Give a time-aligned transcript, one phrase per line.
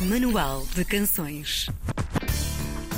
[0.00, 1.70] Manual de Canções.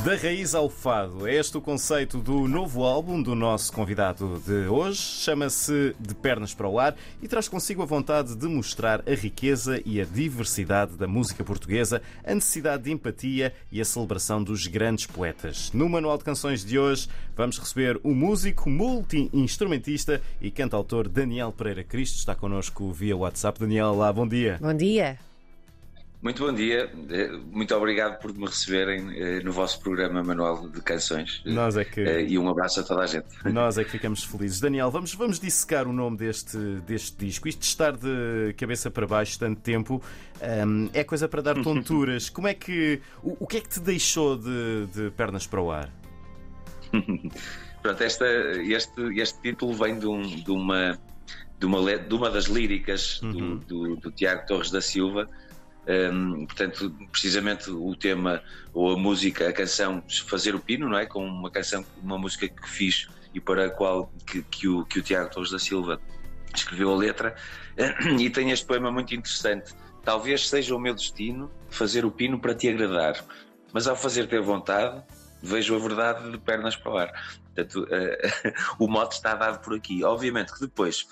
[0.04, 4.66] Da raiz ao fado, é este o conceito do novo álbum do nosso convidado de
[4.66, 5.00] hoje.
[5.00, 9.80] Chama-se De Pernas para o Ar e traz consigo a vontade de mostrar a riqueza
[9.86, 15.06] e a diversidade da música portuguesa, a necessidade de empatia e a celebração dos grandes
[15.06, 15.70] poetas.
[15.72, 21.84] No Manual de Canções de hoje, vamos receber o músico, multi-instrumentista e cantautor Daniel Pereira
[21.84, 22.18] Cristo.
[22.18, 23.60] Está connosco via WhatsApp.
[23.60, 24.58] Daniel, lá, bom dia.
[24.60, 25.27] Bom dia.
[26.20, 30.80] Muito bom dia, eh, muito obrigado por me receberem eh, no vosso programa Manual de
[30.80, 31.40] Canções.
[31.44, 32.02] Nós é que...
[32.22, 33.26] E um abraço a toda a gente.
[33.46, 34.58] Nós é que ficamos felizes.
[34.58, 37.46] Daniel, vamos, vamos dissecar o nome deste, deste disco.
[37.46, 40.02] Isto de estar de cabeça para baixo tanto tempo
[40.66, 42.28] um, é coisa para dar tonturas.
[42.28, 43.00] Como é que.
[43.22, 45.88] O, o que é que te deixou de, de pernas para o ar?
[47.80, 50.98] Pronto, esta, este, este título vem de, um, de, uma,
[51.60, 53.30] de, uma, de uma das líricas uhum.
[53.30, 55.28] do, do, do Tiago Torres da Silva
[55.88, 58.42] um, portanto, precisamente o tema
[58.74, 61.06] ou a música, a canção Fazer o Pino, não é?
[61.06, 64.98] Com uma canção, uma música que fiz e para a qual que, que, o, que
[64.98, 66.00] o Tiago Torres da Silva
[66.54, 67.34] escreveu a letra.
[68.18, 69.74] E tem este poema muito interessante.
[70.04, 73.24] Talvez seja o meu destino fazer o pino para te agradar,
[73.72, 75.02] mas ao fazer ter vontade,
[75.42, 77.12] vejo a verdade de pernas para o ar.
[77.54, 78.52] Portanto, uh,
[78.84, 80.02] o mote está dado por aqui.
[80.02, 81.06] Obviamente que depois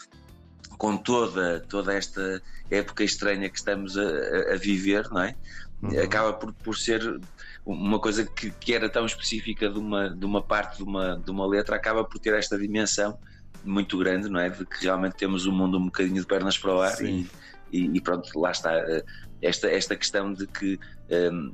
[0.77, 5.35] com toda, toda esta época estranha que estamos a, a viver, não é?
[5.83, 6.01] Uhum.
[6.03, 7.21] Acaba por, por ser
[7.65, 11.31] uma coisa que, que, era tão específica de uma, de uma parte de uma, de
[11.31, 13.19] uma letra, acaba por ter esta dimensão
[13.65, 14.49] muito grande, não é?
[14.49, 17.29] De que realmente temos o um mundo um bocadinho de pernas para o ar e,
[17.73, 19.05] e, pronto, lá está eh,
[19.43, 20.79] esta, esta questão de que.
[21.11, 21.53] Um, ehm,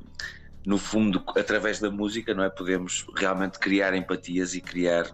[0.64, 2.48] no fundo, através da música, não é?
[2.48, 5.12] Podemos realmente criar empatias e criar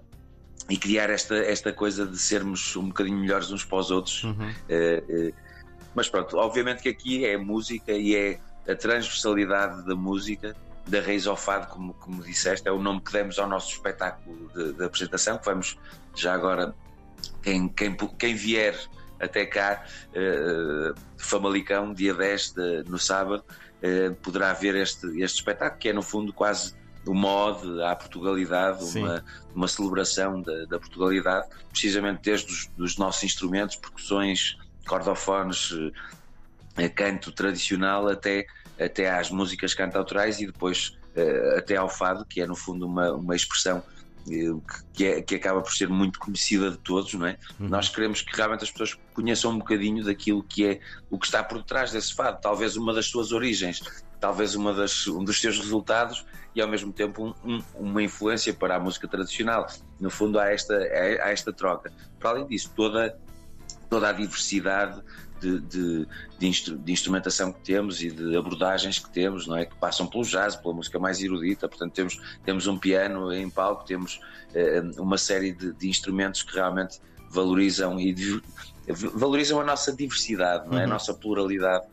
[0.69, 4.25] e criar esta, esta coisa de sermos um bocadinho melhores uns para os outros.
[4.25, 4.33] Uhum.
[4.35, 5.35] Uh, uh,
[5.95, 10.55] mas pronto, obviamente que aqui é música e é a transversalidade da música,
[10.87, 14.51] da raiz ao fado, como, como disseste, é o nome que demos ao nosso espetáculo
[14.55, 15.79] de, de apresentação, que vamos
[16.15, 16.75] já agora,
[17.43, 18.79] quem, quem, quem vier
[19.19, 23.45] até cá, uh, Famalicão, dia 10 de, no sábado,
[24.23, 26.75] poderá ver este, este espetáculo, que é no fundo quase
[27.07, 33.23] uma ode à Portugalidade, uma, uma celebração da, da, Portugalidade, precisamente desde os dos nossos
[33.25, 35.73] instrumentos, percussões, cordofones,
[36.77, 38.47] eh, canto tradicional, até,
[38.79, 43.13] até às músicas cantautorais e depois eh, até ao fado, que é no fundo uma,
[43.13, 43.83] uma expressão
[44.31, 44.55] eh,
[44.93, 47.39] que, é, que acaba por ser muito conhecida de todos, não é?
[47.59, 47.69] Uhum.
[47.69, 50.81] Nós queremos que realmente as pessoas conheçam um bocadinho daquilo que é
[51.11, 53.83] o que está por detrás desse fado, talvez uma das suas origens,
[54.21, 56.25] talvez uma das, um dos seus resultados
[56.55, 59.67] e ao mesmo tempo um, um, uma influência para a música tradicional.
[60.01, 61.93] No fundo, há esta, há esta troca.
[62.19, 63.19] Para além disso, toda,
[63.89, 65.01] toda a diversidade
[65.41, 66.09] de, de,
[66.39, 69.67] de, instru, de, instrumentação que temos e de abordagens que temos, não é?
[69.67, 71.69] Que passam pelo jazz, pela música mais erudita.
[71.69, 74.21] Portanto, temos, temos um piano em palco, temos
[74.55, 77.01] eh, uma série de, instrumentos que realmente
[77.31, 78.15] valorizam e
[79.15, 80.81] valorizam a nossa diversidade, não é?
[80.81, 80.85] Uhum.
[80.85, 81.87] a nossa pluralidade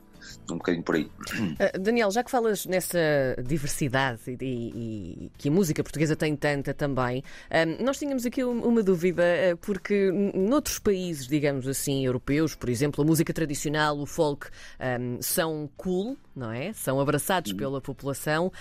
[0.50, 1.04] um bocadinho por aí.
[1.04, 3.00] Uh, Daniel, já que falas nessa
[3.44, 8.44] diversidade e, e, e, que a música portuguesa tem tanta também, uh, nós tínhamos aqui
[8.44, 14.06] uma dúvida, uh, porque noutros países, digamos assim, europeus, por exemplo, a música tradicional, o
[14.06, 14.48] folk,
[14.80, 16.74] um, são cool, não é?
[16.74, 17.58] São abraçados uhum.
[17.58, 18.52] pela população.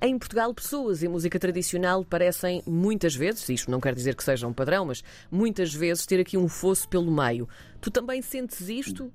[0.00, 4.46] em Portugal, pessoas e música tradicional parecem muitas vezes, isto não quer dizer que seja
[4.46, 7.48] um padrão, mas muitas vezes ter aqui um fosso pelo meio.
[7.80, 9.12] Tu também sentes isto?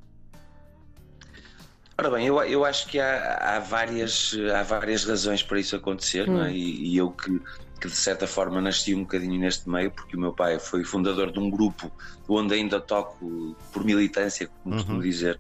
[2.00, 6.30] Ora bem, eu, eu acho que há, há, várias, há várias razões para isso acontecer,
[6.30, 6.34] hum.
[6.34, 6.50] não é?
[6.50, 6.52] Hum.
[6.52, 7.42] e, e eu que,
[7.82, 11.32] que de certa forma nasci um bocadinho neste meio, porque o meu pai foi fundador
[11.32, 11.92] de um grupo
[12.30, 14.82] onde ainda toco por militância, como uhum.
[14.82, 15.40] costumo dizer.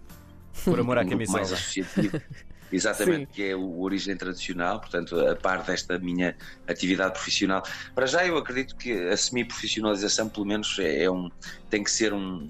[0.63, 1.39] Por amor à um camisola.
[1.39, 2.19] Mais associativo.
[2.71, 3.33] Exatamente, Sim.
[3.33, 6.35] que é o origem tradicional, portanto, a par desta minha
[6.67, 7.63] atividade profissional.
[7.95, 11.31] Para já, eu acredito que a semi-profissionalização, pelo menos, é, é um,
[11.69, 12.49] tem que ser um,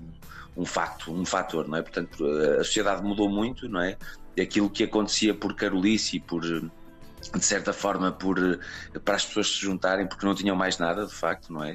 [0.58, 1.82] um facto, um fator, não é?
[1.84, 3.96] Portanto, a sociedade mudou muito, não é?
[4.42, 8.60] Aquilo que acontecia por carolice e por de certa forma por
[9.04, 11.74] para as pessoas se juntarem porque não tinham mais nada de facto não é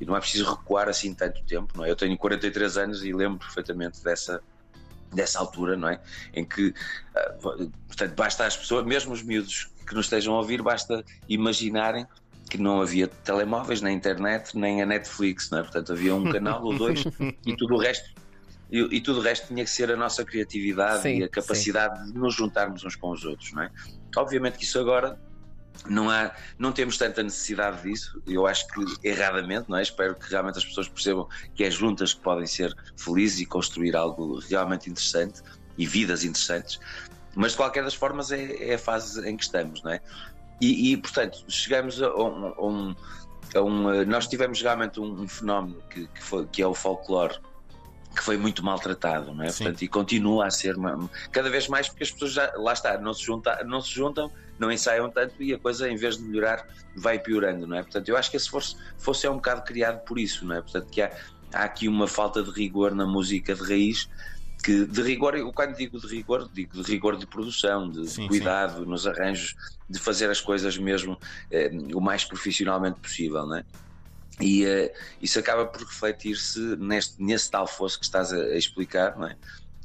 [0.00, 3.12] e não é preciso recuar assim tanto tempo não é eu tenho 43 anos e
[3.12, 4.42] lembro perfeitamente dessa
[5.12, 6.00] dessa altura não é
[6.32, 6.74] em que
[7.86, 12.06] portanto basta as pessoas mesmo os miúdos que nos estejam a ouvir basta imaginarem
[12.50, 15.62] que não havia telemóveis, nem internet, nem a Netflix, não é?
[15.62, 17.04] portanto havia um canal ou dois
[17.46, 18.10] e tudo o resto
[18.70, 21.98] e, e, tudo o resto tinha que ser a nossa criatividade sim, e a capacidade
[22.06, 22.12] sim.
[22.12, 23.70] de nos juntarmos uns com os outros, não é?
[24.16, 25.18] Obviamente que isso agora
[25.88, 28.22] não há, não temos tanta necessidade disso.
[28.26, 29.82] Eu acho que erradamente, não é?
[29.82, 33.96] Espero que realmente as pessoas percebam que é juntas que podem ser felizes e construir
[33.96, 35.42] algo realmente interessante
[35.76, 36.78] e vidas interessantes.
[37.34, 40.00] mas de qualquer das formas é, é, a fase em que estamos, não é?
[40.60, 42.94] E, e portanto, chegamos a um, a um,
[43.54, 47.38] a um, Nós tivemos realmente um, um fenómeno que, que, foi, que é o folclore
[48.14, 49.46] que foi muito maltratado, não é?
[49.46, 50.74] Portanto, e continua a ser
[51.30, 54.30] cada vez mais porque as pessoas já lá está, não se, junta, não se juntam,
[54.58, 56.66] não ensaiam tanto e a coisa, em vez de melhorar,
[56.96, 57.82] vai piorando, não é?
[57.82, 60.60] Portanto, eu acho que esse fosse, fosse é um bocado criado por isso, não é?
[60.60, 61.10] Portanto, que há,
[61.54, 64.08] há aqui uma falta de rigor na música de raiz
[64.60, 68.28] que de rigor, eu quando digo de rigor, digo de rigor de produção, de sim,
[68.28, 68.90] cuidado sim.
[68.90, 69.56] nos arranjos,
[69.88, 71.18] de fazer as coisas mesmo
[71.50, 73.64] eh, o mais profissionalmente possível, não é?
[74.40, 74.90] E uh,
[75.20, 79.36] isso acaba por refletir-se neste, nesse tal fosso que estás a, a explicar, não é?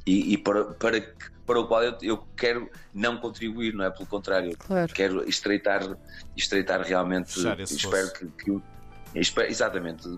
[0.06, 1.14] E, e para, para,
[1.44, 3.90] para o qual eu, eu, quero não contribuir, não é?
[3.90, 4.92] Pelo contrário, claro.
[4.92, 5.96] quero estreitar,
[6.36, 7.38] estreitar realmente.
[7.60, 8.62] Espero que, que
[9.16, 10.08] exatamente,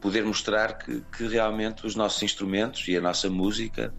[0.00, 3.92] poder mostrar que, que realmente os nossos instrumentos e a nossa música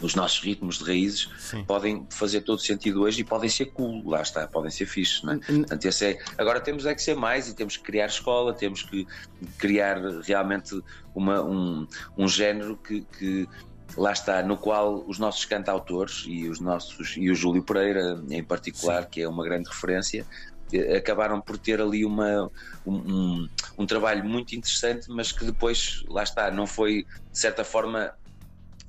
[0.00, 1.64] os nossos ritmos de raízes Sim.
[1.64, 5.22] podem fazer todo sentido hoje e podem ser cool, lá está, podem ser fixes.
[5.22, 5.38] Não é?
[5.38, 8.82] Portanto, esse é, agora temos é que ser mais e temos que criar escola, temos
[8.82, 9.06] que
[9.56, 10.80] criar realmente
[11.14, 11.86] uma, um,
[12.16, 13.48] um género que, que
[13.96, 18.44] lá está, no qual os nossos cantautores e os nossos e o Júlio Pereira em
[18.44, 19.08] particular, Sim.
[19.10, 20.26] que é uma grande referência,
[20.96, 22.50] acabaram por ter ali uma,
[22.86, 23.48] um,
[23.78, 28.12] um, trabalho muito interessante, mas que depois, lá está, não foi de certa forma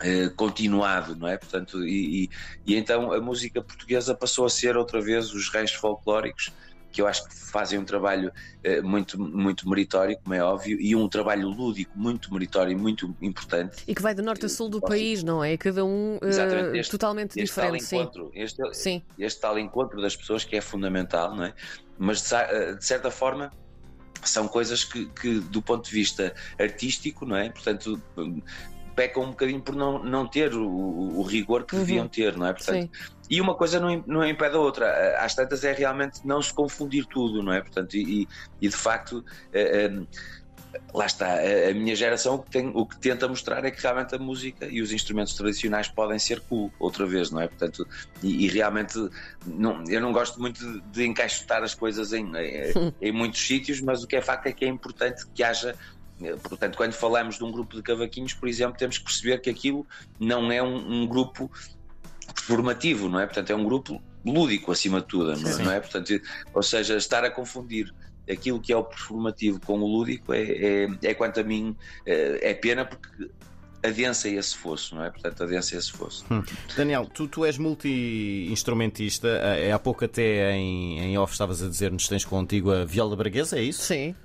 [0.01, 1.37] eh, continuado, não é?
[1.37, 2.29] Portanto, e, e,
[2.65, 6.51] e, então a música portuguesa passou a ser outra vez os reis folclóricos
[6.91, 8.31] que eu acho que fazem um trabalho
[8.63, 13.15] eh, muito, muito meritório, como é óbvio, e um trabalho lúdico muito meritório e muito
[13.21, 13.83] importante.
[13.87, 15.57] E que vai do norte a sul do país, não é?
[15.57, 17.89] Cada um uh, este, totalmente este diferente.
[17.89, 18.41] Tal encontro, sim.
[18.41, 19.03] Este, sim.
[19.17, 21.53] este tal encontro das pessoas que é fundamental, não é?
[21.97, 23.51] Mas de, de certa forma
[24.23, 27.49] são coisas que, que, do ponto de vista artístico, não é?
[27.49, 28.01] Portanto,
[28.99, 31.81] pecam um bocadinho por não, não ter o, o rigor que uhum.
[31.81, 32.51] deviam ter, não é?
[32.51, 32.89] Portanto,
[33.29, 35.17] e uma coisa não, não impede a outra.
[35.23, 37.61] Às tantas é realmente não se confundir tudo, não é?
[37.61, 38.27] Portanto, e,
[38.61, 39.23] e de facto.
[39.53, 40.05] Uh,
[40.93, 44.13] lá está, a, minha geração o que, tem, o que tenta mostrar é que realmente
[44.13, 47.47] a música e os instrumentos tradicionais podem ser cool outra vez, não é?
[47.47, 47.87] Portanto,
[48.21, 48.93] e, e realmente
[49.47, 53.81] não, eu não gosto muito de, de encaixotar as coisas em, em, em, muitos sítios,
[53.81, 55.75] mas o que é facto é que é importante que haja
[56.43, 59.87] Portanto, quando falamos de um grupo de cavaquinhos, por exemplo, temos que perceber que aquilo
[60.19, 61.49] não é um, um grupo
[62.35, 63.25] formativo, não é?
[63.25, 65.63] Portanto, é um grupo lúdico acima de tudo, não, é?
[65.63, 65.79] não é?
[65.79, 66.21] Portanto,
[66.53, 67.93] ou seja, estar a confundir
[68.29, 71.75] aquilo que é o performativo com o lúdico é, é, é quanto a mim
[72.05, 73.29] é, é pena porque
[73.81, 75.09] adensa esse fosso, não é?
[75.09, 76.25] Portanto, adensa esse fosso.
[76.29, 76.43] Hum.
[76.75, 82.07] Daniel, tu, tu és multi-instrumentista, é, há pouco até em, em off estavas a dizer-nos
[82.07, 83.81] tens contigo a viola braguesa, é isso?
[83.81, 84.15] Sim.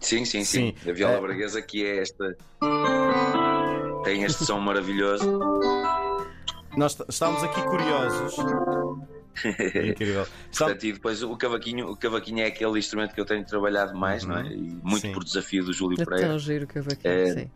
[0.00, 0.74] Sim, sim, sim.
[0.76, 0.90] sim.
[0.90, 1.20] A viola é...
[1.20, 2.36] braguesa que é esta.
[4.04, 5.38] Tem este som maravilhoso.
[6.76, 8.36] Nós estávamos aqui curiosos.
[9.90, 10.26] Incrível.
[10.56, 14.22] Portanto, e depois o cavaquinho, o cavaquinho é aquele instrumento que eu tenho trabalhado mais,
[14.24, 14.30] uhum.
[14.30, 14.42] não é?
[14.42, 14.52] Uhum.
[14.52, 15.12] E muito sim.
[15.12, 16.28] por desafio do Júlio é Pereira.
[16.28, 17.50] Tão giro o cavaquinho, é, sim.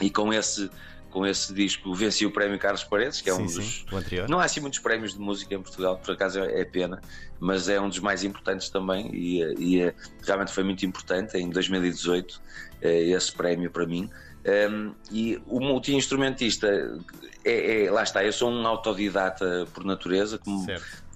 [0.00, 0.70] E com esse,
[1.10, 3.84] com esse disco venci o prémio Carlos Paredes, que é sim, um dos.
[4.28, 7.00] Não há assim muitos prémios de música em Portugal, por acaso é pena,
[7.40, 11.48] mas é um dos mais importantes também e, e é, realmente foi muito importante em
[11.50, 12.40] 2018
[12.82, 14.10] é, esse prémio para mim.
[14.70, 16.68] Um, e o multi-instrumentista
[17.44, 20.66] é, é, lá está, eu sou um autodidata por natureza, como,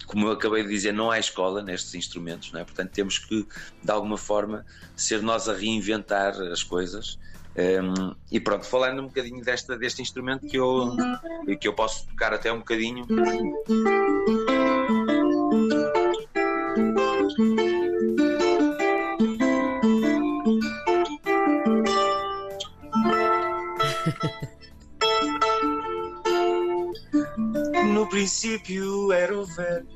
[0.07, 2.65] como eu acabei de dizer, não há escola nestes instrumentos, não é?
[2.65, 3.47] portanto temos que
[3.83, 7.19] de alguma forma ser nós a reinventar as coisas
[7.55, 10.97] um, e pronto, falando um bocadinho desta, deste instrumento que eu,
[11.61, 13.07] que eu posso tocar até um bocadinho.
[27.93, 29.87] No princípio era o velho,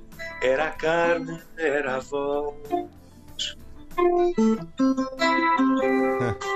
[0.42, 2.54] era a carne, era a voz.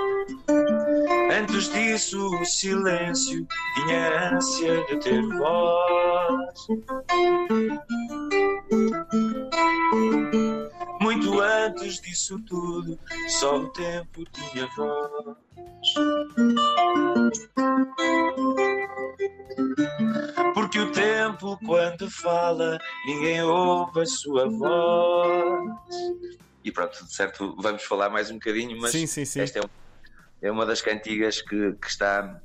[1.40, 6.66] Antes disso, o silêncio tinha ânsia de ter voz.
[11.00, 15.38] Muito antes disso tudo, só o tempo tinha voz.
[20.52, 25.70] Porque o tempo, quando fala, ninguém ouve a sua voz.
[26.62, 29.40] E pronto, certo, vamos falar mais um bocadinho, mas sim, sim, sim.
[29.40, 29.89] esta é, um,
[30.42, 32.40] é, uma das cantigas que, que está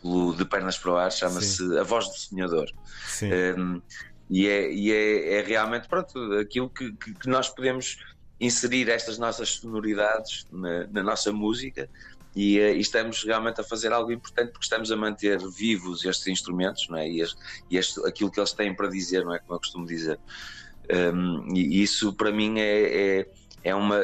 [0.00, 2.70] pelo, de pernas para o ar, chama-se A Voz do Sonhador.
[3.58, 3.80] Um,
[4.28, 7.98] e é, e é, é, realmente pronto, aquilo que, que, que, nós podemos
[8.40, 11.88] inserir estas nossas sonoridades na, na nossa música
[12.34, 16.88] e, e, estamos realmente a fazer algo importante porque estamos a manter vivos estes instrumentos
[16.88, 17.08] não é?
[17.08, 17.38] e, este,
[17.70, 19.38] e este, aquilo que eles têm para dizer, não é?
[19.38, 20.18] Como eu costumo dizer.
[21.14, 23.28] Um, e isso para mim é, é,
[23.64, 24.00] é, uma.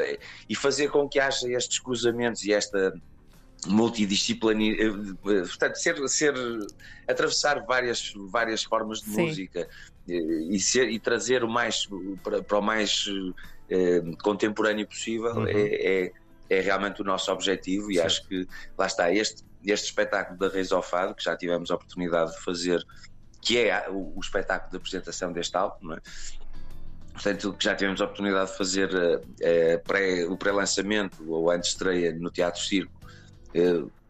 [0.49, 2.93] E fazer com que haja estes cruzamentos e esta
[3.65, 6.33] multidisciplinaridade, portanto, ser, ser,
[7.07, 9.27] atravessar várias, várias formas de Sim.
[9.27, 9.67] música
[10.07, 11.87] e, ser, e trazer o mais
[12.23, 13.05] para, para o mais
[13.69, 15.47] eh, contemporâneo possível uhum.
[15.47, 15.61] é,
[16.05, 16.11] é,
[16.49, 18.01] é, realmente o nosso objetivo e Sim.
[18.01, 21.75] acho que lá está este, este espetáculo da Reis ao Fado, que já tivemos a
[21.75, 22.85] oportunidade de fazer,
[23.41, 26.01] que é o, o espetáculo de apresentação deste álbum, é?
[27.13, 28.89] portanto, que já tivemos a oportunidade de fazer
[29.85, 32.91] pré, o pré-lançamento ou a estreia no Teatro Circo,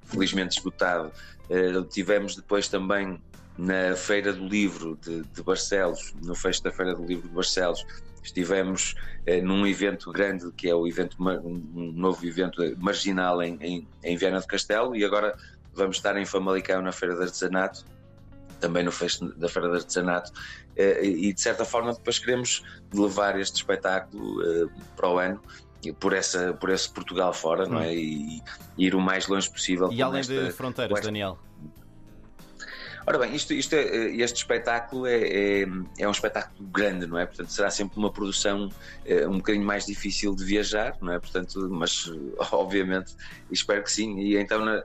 [0.05, 1.11] felizmente esgotado.
[1.49, 3.21] Uh, tivemos depois também
[3.57, 7.85] na Feira do Livro de, de Barcelos, no fecho da Feira do Livro de Barcelos,
[8.23, 8.95] estivemos
[9.43, 14.39] num evento grande que é o evento um novo evento marginal em, em, em Viana
[14.39, 15.37] do Castelo e agora
[15.73, 17.85] vamos estar em Famalicão na Feira de Artesanato
[18.63, 20.31] também no fecho da Feira de Artesanato,
[20.77, 25.41] eh, e de certa forma depois queremos levar este espetáculo eh, para o ano
[25.91, 27.87] por, essa, por esse Portugal fora, não é?
[27.87, 27.93] Hum.
[27.93, 28.43] E,
[28.77, 29.91] e ir o mais longe possível.
[29.91, 31.07] E além esta, de fronteiras, esta...
[31.07, 31.37] Daniel?
[33.05, 33.83] Ora bem, isto, isto é,
[34.15, 35.67] este espetáculo é, é,
[35.99, 37.25] é, um espetáculo grande, não é?
[37.25, 38.69] Portanto, será sempre uma produção
[39.05, 41.19] é, um bocadinho mais difícil de viajar, não é?
[41.19, 42.09] Portanto, mas
[42.53, 43.13] obviamente
[43.51, 44.19] espero que sim.
[44.19, 44.81] E então, na,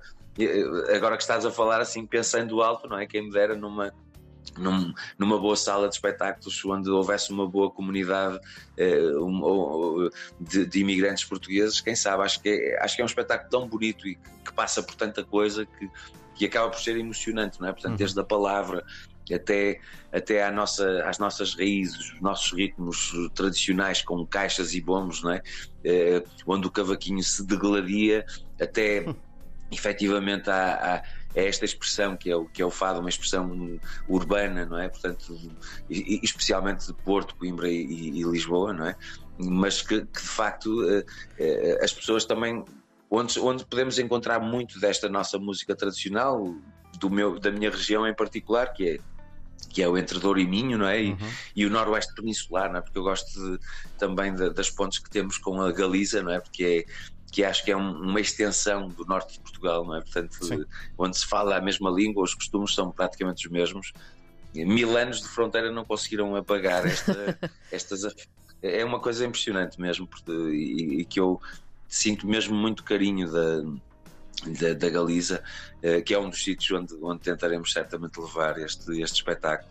[0.97, 3.07] agora que estás a falar assim, pensando alto, não é?
[3.07, 3.93] Quem me dera numa,
[4.57, 8.39] num, numa boa sala de espetáculos onde houvesse uma boa comunidade
[8.77, 10.09] eh, um,
[10.41, 13.69] de, de, imigrantes portugueses, quem sabe, acho que, é, acho que é um espetáculo tão
[13.69, 15.91] bonito e que, que passa por tanta coisa que,
[16.35, 17.73] que acaba por ser emocionante, não é?
[17.73, 17.99] Portanto, uhum.
[17.99, 18.85] desde a palavra
[19.35, 19.81] até,
[20.13, 25.33] até à nossa, às nossas raízes, os nossos ritmos tradicionais com caixas e bombos, não
[25.33, 25.43] é?
[25.85, 28.25] Eh, onde o cavaquinho se degladia
[28.61, 29.05] até
[29.71, 31.03] efetivamente há, há
[31.39, 33.79] é esta expressão que é o que é o fado, uma expressão
[34.09, 34.89] urbana, não é?
[34.89, 35.39] Portanto,
[35.89, 38.97] especialmente de Porto, Coimbra e, e, Lisboa, não é?
[39.39, 42.65] Mas que, que de facto uh, uh, as pessoas também
[43.09, 46.55] onde, onde podemos encontrar muito desta nossa música tradicional
[46.99, 48.99] do meu da minha região em particular, que é
[49.69, 51.03] que é o entre Douro e Minho, não é?
[51.03, 51.31] E, uhum.
[51.55, 52.81] e o Noroeste Peninsular, não é?
[52.81, 53.59] Porque eu gosto de,
[53.99, 56.41] também de, das pontes que temos com a Galiza, não é?
[56.41, 60.01] Porque é que acho que é um, uma extensão do norte de Portugal, não é?
[60.01, 60.65] Portanto, Sim.
[60.97, 63.93] onde se fala a mesma língua, os costumes são praticamente os mesmos.
[64.55, 67.39] Mil anos de fronteira não conseguiram apagar esta,
[67.71, 68.15] estas.
[68.63, 71.41] É uma coisa impressionante mesmo, porque, e, e, que eu
[71.87, 73.63] sinto mesmo muito carinho da,
[74.47, 75.43] da, da Galiza,
[75.83, 79.71] uh, que é um dos sítios onde, onde tentaremos certamente levar este, este espetáculo.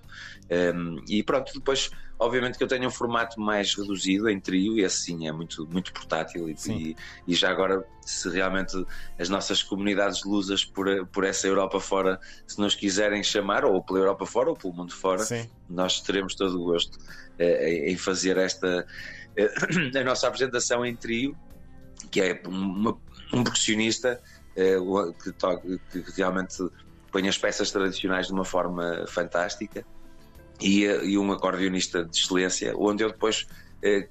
[0.49, 4.79] Um, ehm, e pronto, depois Obviamente que eu tenho um formato mais reduzido em trio
[4.79, 6.95] e assim é muito, muito portátil e,
[7.27, 8.73] e, já agora se realmente
[9.19, 13.99] as nossas comunidades lusas por, por essa Europa fora se nos quiserem chamar ou pela
[13.99, 15.47] Europa fora ou pelo mundo fora Sim.
[15.69, 16.97] nós teremos todo o gosto
[17.37, 18.87] eh, em fazer esta
[19.35, 19.53] eh,
[19.99, 21.37] a nossa apresentação em trio
[22.09, 22.97] que é uma,
[23.31, 24.36] um percussionista eh,
[25.23, 25.61] que, toca,
[25.91, 26.57] que realmente
[27.11, 29.85] põe as peças tradicionais de uma forma fantástica
[30.59, 33.47] e, e um acordeonista de excelência, onde eu depois
[33.83, 34.07] eh,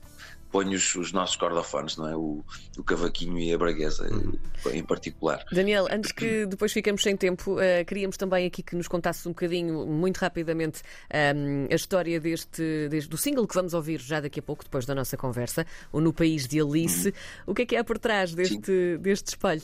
[0.50, 2.16] ponho os, os, nossos cordofones, não é?
[2.16, 2.44] O,
[2.78, 4.38] o cavaquinho e a braguesa uhum.
[4.72, 5.44] em particular.
[5.52, 9.30] Daniel, antes que depois fiquemos sem tempo, uh, queríamos também aqui que nos contasses um
[9.30, 14.20] bocadinho, muito rapidamente, um, ehm, a história deste, deste, do single que vamos ouvir já
[14.20, 17.08] daqui a pouco, depois da nossa conversa, o No País de Alice.
[17.08, 17.14] Uhum.
[17.48, 19.62] O que é que há por trás deste, deste espelho?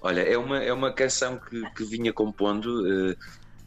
[0.00, 2.82] Olha, é uma, é uma canção que, que vinha compondo.
[2.82, 3.16] Uh,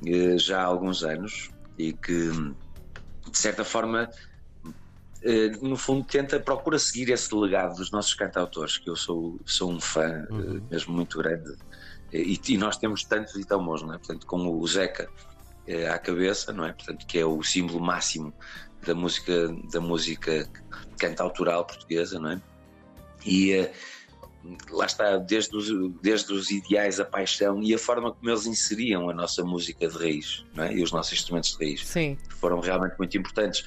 [0.05, 4.09] eh, já há alguns anos e que, de certa forma,
[5.21, 9.71] eh, no fundo, tenta, procura seguir esse legado dos nossos cantautores, que eu sou, sou
[9.71, 10.61] um fã uhum.
[10.69, 11.55] mesmo muito grande.
[12.11, 13.97] E, e, nós temos tantos e tão bons, não é?
[13.97, 15.07] Portanto, com o Zeca
[15.89, 16.73] à cabeça, não é?
[16.73, 18.33] Portanto, que é o símbolo máximo
[18.85, 20.49] da música, da música
[20.97, 22.41] cantautoral portuguesa, não é?
[23.25, 23.69] E,
[24.71, 25.69] lá está, desde os,
[26.01, 29.97] desde os ideais, a paixão e a forma como eles inseriam a nossa música de
[29.97, 30.73] raiz é?
[30.73, 32.17] e os nossos instrumentos de raiz Sim.
[32.29, 33.63] foram realmente muito importantes.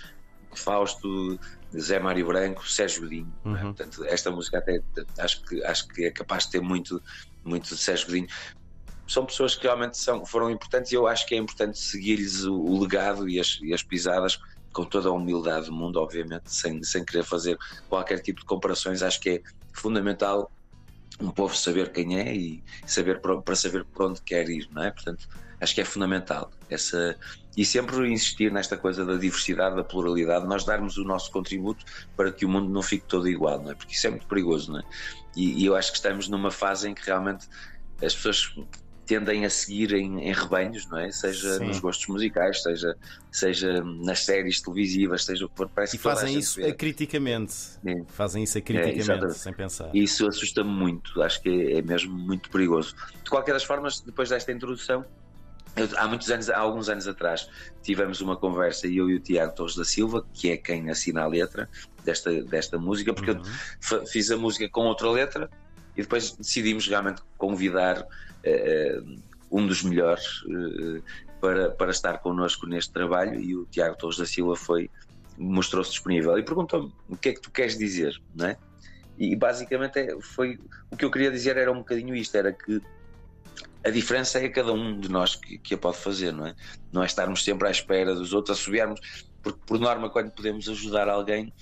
[0.54, 1.38] Fausto,
[1.76, 3.32] Zé Mário Branco, Sérgio Godinho.
[3.44, 3.48] É?
[3.48, 3.56] Uhum.
[3.56, 3.62] É?
[3.62, 4.80] Portanto, esta música até
[5.18, 7.00] acho que, acho que é capaz de ter muito,
[7.44, 8.28] muito de Sérgio Godinho.
[9.06, 12.54] São pessoas que realmente são, foram importantes e eu acho que é importante seguir-lhes o,
[12.54, 14.40] o, legado e as, e as pisadas
[14.72, 17.56] com toda a humildade do mundo, obviamente, sem, sem querer fazer
[17.88, 19.02] qualquer tipo de comparações.
[19.02, 20.50] Acho que é fundamental
[21.20, 24.90] um povo saber quem é e saber para, saber para onde quer ir, não é?
[24.90, 25.28] Portanto,
[25.60, 26.50] acho que é fundamental.
[26.68, 27.16] Essa,
[27.56, 31.84] e sempre insistir nesta coisa da diversidade, da pluralidade, nós darmos o nosso contributo
[32.16, 33.74] para que o mundo não fique todo igual, não é?
[33.74, 34.84] Porque isso é muito perigoso, não é?
[35.36, 37.46] E, e eu acho que estamos numa fase em que realmente
[38.02, 38.54] as pessoas
[39.06, 41.10] tendem a seguir em, em rebanhos, não é?
[41.10, 41.66] Seja Sim.
[41.66, 42.96] nos gostos musicais, seja,
[43.30, 45.68] seja nas séries televisivas, seja o que for.
[45.68, 46.68] Parece e fazem isso vê.
[46.68, 47.52] acriticamente.
[47.52, 48.04] Sim.
[48.08, 49.90] Fazem isso acriticamente, é, sem pensar.
[49.94, 52.94] E isso assusta-me muito, acho que é, é, mesmo muito perigoso.
[53.22, 55.04] De qualquer das formas, depois desta introdução,
[55.76, 57.48] eu, há muitos anos, há alguns anos atrás,
[57.82, 61.26] tivemos uma conversa, eu e o Tiago Torres da Silva, que é quem assina a
[61.26, 61.68] letra
[62.04, 63.42] desta, desta música, porque uhum.
[63.90, 65.50] eu fiz a música com outra letra
[65.96, 68.06] e depois decidimos realmente convidar
[69.50, 71.02] um dos melhores uh,
[71.40, 74.90] para, para estar connosco neste trabalho e o Tiago Torres da Silva foi
[75.36, 78.56] mostrou-se disponível e perguntou-me o que é que tu queres dizer, não é?
[79.18, 80.58] E basicamente é, foi
[80.90, 82.80] o que eu queria dizer era um bocadinho isto, era que
[83.84, 86.54] a diferença é cada um de nós que, que a pode fazer, não é?
[86.92, 89.00] Não é estarmos sempre à espera dos outros, assobiarmos,
[89.42, 91.52] porque por norma, quando podemos ajudar alguém,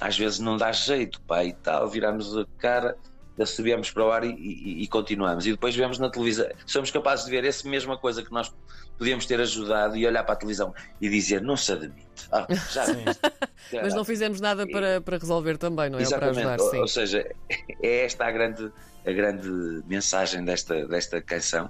[0.00, 2.96] às vezes não dá jeito, pá, e tal, viramos a cara
[3.44, 5.46] subíamos para o ar e, e, e, continuamos.
[5.46, 8.52] E depois vemos na televisão, somos capazes de ver essa mesma coisa que nós
[8.96, 12.06] podíamos ter ajudado e olhar para a televisão e dizer não se admite.
[12.32, 12.86] Ah, já
[13.82, 16.02] Mas não fizemos nada para, para resolver também, não é?
[16.02, 16.42] Exatamente.
[16.42, 16.78] Para ajudar, sim.
[16.78, 17.30] Ou seja,
[17.82, 18.72] é esta a grande,
[19.04, 21.68] a grande mensagem desta, desta canção.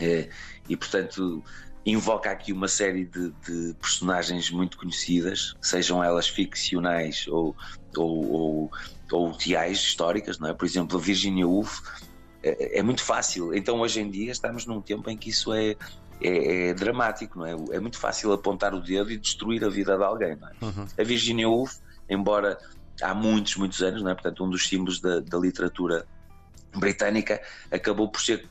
[0.00, 0.28] É,
[0.68, 1.44] e portanto
[1.84, 7.56] invoca aqui uma série de, de, personagens muito conhecidas, sejam elas ficcionais ou,
[7.96, 8.70] ou, ou,
[9.10, 10.54] ou reais, históricas, não é?
[10.54, 11.80] Por exemplo, a Virginia Woolf
[12.42, 13.54] é, é, muito fácil.
[13.54, 15.76] Então, hoje em dia, estamos num tempo em que isso é,
[16.20, 17.76] é, é dramático, não é?
[17.76, 20.52] É muito fácil apontar o dedo e destruir a vida de alguém, não é?
[20.62, 20.86] Uhum.
[20.98, 22.58] A Virginia Woolf, embora
[23.00, 24.14] há muitos, muitos anos, não é?
[24.14, 26.06] Portanto, um dos símbolos da, da literatura
[26.74, 28.48] britânica, acabou por ser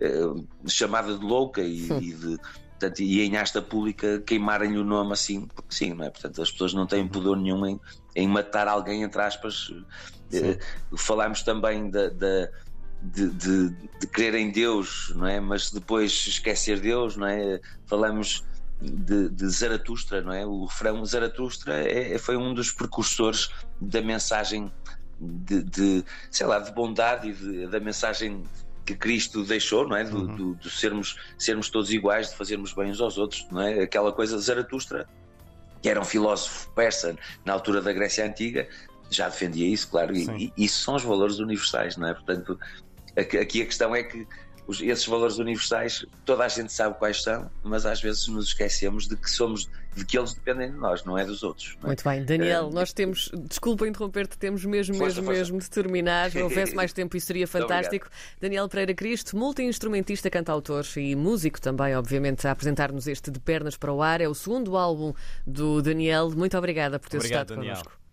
[0.00, 2.38] uh, chamada de louca e, e de
[2.78, 6.10] Portanto, e em asta pública queimarem-lhe o nome assim, porque sim, não é?
[6.10, 7.08] Portanto, as pessoas não têm uhum.
[7.08, 7.80] poder nenhum em,
[8.14, 9.68] em matar alguém, entre aspas.
[9.68, 12.48] Uh, falámos também da, da
[13.02, 15.40] de, de, de, crer em Deus, não é?
[15.40, 17.60] Mas depois esquecer Deus, não é?
[17.86, 18.44] Falamos
[18.80, 20.46] de, de Zaratustra, não é?
[20.46, 24.70] O refrão Zaratustra é, foi um dos precursores da mensagem
[25.20, 28.44] de, sei lá, de bondade e da mensagem
[28.88, 30.04] que Cristo deixou, não é?
[30.04, 30.54] De, uhum.
[30.54, 33.82] de, sermos, sermos todos iguais, de fazermos bem uns aos outros, não é?
[33.82, 35.06] Aquela coisa de Zaratustra,
[35.82, 38.66] que era um filósofo persa na altura da Grécia Antiga,
[39.10, 42.14] já defendia isso, claro, e, e, isso são os valores universais, não é?
[42.14, 42.58] Portanto,
[43.14, 44.26] aqui a questão é que
[44.68, 49.08] os, esses valores universais, toda a gente sabe quais são, mas às vezes nos esquecemos
[49.08, 51.74] de que somos, de que eles dependem de nós, não é dos outros.
[51.82, 51.86] É?
[51.86, 55.40] Muito bem, Daniel, uh, nós temos, desculpa interromper-te, temos mesmo, força, mesmo, força.
[55.40, 56.30] mesmo de terminar.
[56.30, 58.10] Se houvesse mais tempo, isso seria fantástico.
[58.38, 63.90] Daniel Pereira Cristo, multi-instrumentista, cantautor e músico também, obviamente, a apresentar-nos este De Pernas para
[63.90, 64.20] o Ar.
[64.20, 65.14] É o segundo álbum
[65.46, 66.30] do Daniel.
[66.30, 67.76] Muito obrigada por ter Obrigado, estado Daniel.
[67.76, 67.97] connosco.